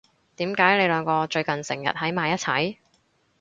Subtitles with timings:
[0.37, 2.77] 點解你兩個最近成日喺埋一齊？